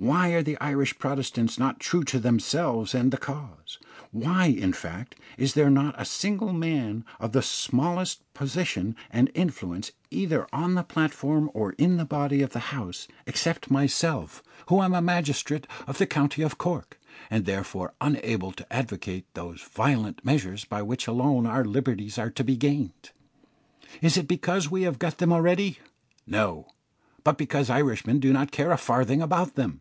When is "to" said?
2.04-2.20, 18.52-18.72, 22.30-22.44